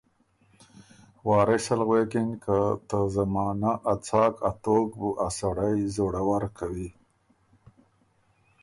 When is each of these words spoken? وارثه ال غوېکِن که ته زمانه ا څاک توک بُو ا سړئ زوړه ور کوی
وارثه 1.29 1.71
ال 1.75 1.81
غوېکِن 1.87 2.29
که 2.43 2.57
ته 2.87 2.99
زمانه 3.15 3.71
ا 3.91 3.93
څاک 4.05 4.35
توک 4.63 4.89
بُو 4.99 5.09
ا 5.25 5.27
سړئ 5.37 5.75
زوړه 5.95 6.21
ور 6.29 6.43
کوی 6.57 6.89